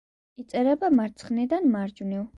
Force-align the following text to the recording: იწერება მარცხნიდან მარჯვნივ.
იწერება 0.43 0.89
მარცხნიდან 1.01 1.71
მარჯვნივ. 1.77 2.29